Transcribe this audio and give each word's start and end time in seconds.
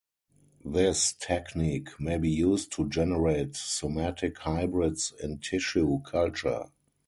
This 0.65 1.13
technique 1.13 1.89
may 1.99 2.17
be 2.17 2.31
used 2.31 2.71
to 2.71 2.89
generate 2.89 3.55
somatic 3.55 4.39
hybrids 4.39 5.13
in 5.21 5.37
tissue 5.37 5.99
culture. 5.99 6.71